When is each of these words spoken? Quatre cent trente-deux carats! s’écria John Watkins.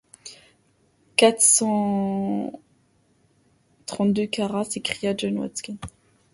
Quatre 1.15 1.41
cent 1.41 2.51
trente-deux 3.85 4.25
carats! 4.25 4.63
s’écria 4.63 5.13
John 5.15 5.37
Watkins. 5.37 5.77